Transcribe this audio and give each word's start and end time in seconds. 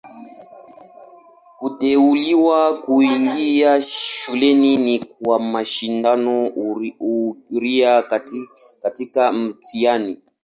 Kuteuliwa 1.59 2.77
kuingia 2.77 3.81
shuleni 3.81 4.77
ni 4.77 4.99
kwa 4.99 5.39
mashindano 5.39 6.49
huria 7.49 8.01
katika 8.81 9.31
mtihani. 9.31 10.17